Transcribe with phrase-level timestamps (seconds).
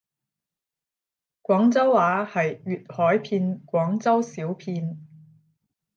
[1.43, 5.05] 廣州話係粵海片廣州小片